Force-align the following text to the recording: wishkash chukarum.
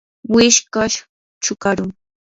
wishkash 0.33 0.97
chukarum. 1.45 1.89